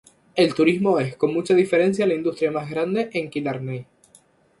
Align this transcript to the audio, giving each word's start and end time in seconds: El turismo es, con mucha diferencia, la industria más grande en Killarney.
El 0.35 0.55
turismo 0.55 0.99
es, 0.99 1.15
con 1.15 1.31
mucha 1.31 1.53
diferencia, 1.53 2.07
la 2.07 2.15
industria 2.15 2.49
más 2.49 2.67
grande 2.71 3.11
en 3.13 3.29
Killarney. 3.29 3.85